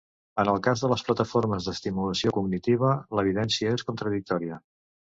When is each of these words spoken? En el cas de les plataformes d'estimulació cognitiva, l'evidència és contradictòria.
En 0.43 0.49
el 0.53 0.61
cas 0.67 0.81
de 0.85 0.89
les 0.93 1.03
plataformes 1.09 1.69
d'estimulació 1.69 2.33
cognitiva, 2.39 2.97
l'evidència 3.21 3.79
és 3.81 3.89
contradictòria. 3.93 4.63